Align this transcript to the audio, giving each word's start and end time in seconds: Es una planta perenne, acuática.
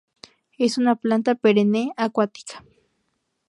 Es 0.57 0.79
una 0.79 0.95
planta 0.95 1.35
perenne, 1.35 1.91
acuática. 1.95 2.65